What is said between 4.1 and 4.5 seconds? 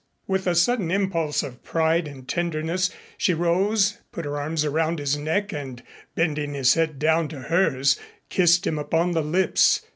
put her